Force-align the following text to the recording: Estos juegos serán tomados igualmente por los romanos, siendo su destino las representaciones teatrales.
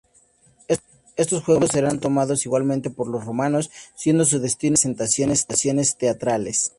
Estos 1.15 1.43
juegos 1.43 1.69
serán 1.73 1.99
tomados 1.99 2.43
igualmente 2.47 2.89
por 2.89 3.05
los 3.07 3.23
romanos, 3.23 3.69
siendo 3.95 4.25
su 4.25 4.39
destino 4.39 4.71
las 4.71 4.83
representaciones 4.97 5.95
teatrales. 5.95 6.69